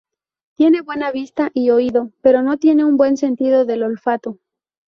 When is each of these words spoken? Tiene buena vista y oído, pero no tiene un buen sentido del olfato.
Tiene 0.57 0.81
buena 0.81 1.11
vista 1.11 1.51
y 1.53 1.69
oído, 1.69 2.11
pero 2.23 2.41
no 2.41 2.57
tiene 2.57 2.83
un 2.85 2.97
buen 2.97 3.17
sentido 3.17 3.65
del 3.65 3.83
olfato. 3.83 4.39